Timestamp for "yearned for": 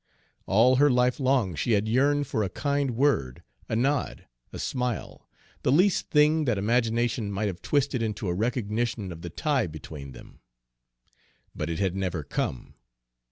1.87-2.41